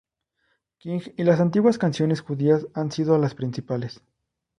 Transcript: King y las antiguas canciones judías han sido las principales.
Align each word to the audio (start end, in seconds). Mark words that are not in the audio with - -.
King 0.79 1.01
y 1.15 1.23
las 1.23 1.39
antiguas 1.39 1.77
canciones 1.77 2.21
judías 2.21 2.65
han 2.73 2.91
sido 2.91 3.15
las 3.19 3.35
principales. 3.35 4.01